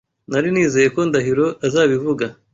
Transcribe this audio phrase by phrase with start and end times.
[0.29, 2.25] Nari nizeye ko Ndahiro azabivuga.